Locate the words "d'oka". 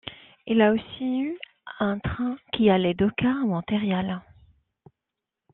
2.95-3.29